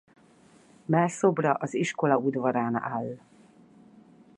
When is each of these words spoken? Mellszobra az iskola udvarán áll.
Mellszobra 0.85 1.53
az 1.53 1.73
iskola 1.73 2.17
udvarán 2.17 2.75
áll. 2.75 3.17